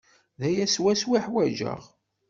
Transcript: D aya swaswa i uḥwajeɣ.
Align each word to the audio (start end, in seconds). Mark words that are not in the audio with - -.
D 0.39 0.41
aya 0.49 0.65
swaswa 0.67 1.15
i 1.15 1.17
uḥwajeɣ. 1.19 1.81